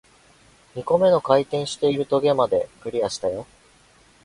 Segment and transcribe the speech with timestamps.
[0.73, 3.45] 二個目の回転している棘まで、クリアしたよ